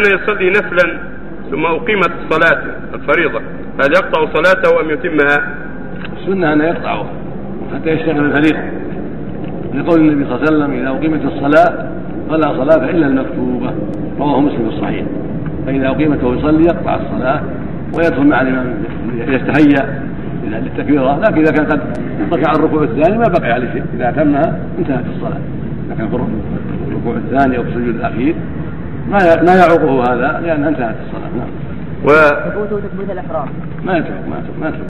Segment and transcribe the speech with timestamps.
[0.00, 0.98] يصلي نفلا
[1.50, 2.62] ثم أقيمت الصلاة
[2.94, 3.40] الفريضة.
[3.80, 5.54] هل يقطع صلاته أم يتمها؟
[6.16, 7.06] السنة أن يقطعها
[7.74, 8.58] حتى يشتغل الفريضة.
[9.74, 11.90] لقول النبي صلى الله عليه وسلم إذا أقيمت الصلاة
[12.30, 13.74] فلا صلاة إلا المكتوبة.
[14.18, 15.04] رواه مسلم في الصحيح.
[15.66, 17.42] فإذا أقيمت وهو يصلي يقطع الصلاة
[17.96, 18.74] ويدخل مع الإمام
[19.16, 20.02] يستهيأ
[20.44, 21.80] للتكبيرة لكن إذا كان قد
[22.32, 23.84] ركع الركوع الثاني ما بقي عليه شيء.
[23.94, 25.40] إذا أتمها انتهت الصلاة.
[25.86, 26.16] إذا كان في
[26.88, 28.34] الركوع الثاني أو في السجود الأخير
[29.08, 31.30] ما ما يعوقه هذا لأنها انتهت الصلاة.
[31.38, 31.48] نعم.
[32.04, 32.08] و
[32.50, 33.48] تفوته تكبيرة الإحرام.
[33.84, 34.86] ما يترك ما يترك ما يترك